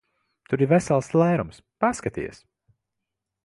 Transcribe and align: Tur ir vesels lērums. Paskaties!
Tur 0.53 0.63
ir 0.65 0.71
vesels 0.71 1.11
lērums. 1.23 1.61
Paskaties! 1.85 2.43